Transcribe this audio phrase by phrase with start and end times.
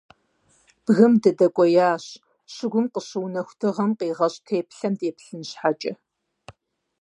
[0.85, 2.05] Бгым дыдэкӏуеящ,
[2.53, 5.93] щыгум къыщыунэху дыгъэм къигъэщӏ теплъэм деплъын щхьэкӏэ.